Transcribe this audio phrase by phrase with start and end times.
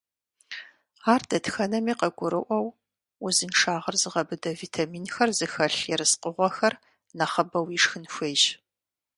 [1.13, 2.67] Ар дэтхэнэми къыгурыӏуэу,
[3.25, 6.73] узыншагъэр зыгъэбыдэ витаминхэр зыхэлъ ерыскъыгъуэхэр
[7.17, 8.43] нэхъыбэу ишхын хуейщ.